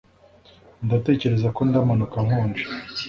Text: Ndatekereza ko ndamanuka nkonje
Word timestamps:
Ndatekereza 0.85 1.47
ko 1.55 1.59
ndamanuka 1.69 2.17
nkonje 2.25 2.63